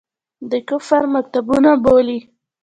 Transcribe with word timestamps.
د 0.49 0.51
کفر 0.69 1.03
مکتبونه 1.15 1.71
بولي. 1.83 2.19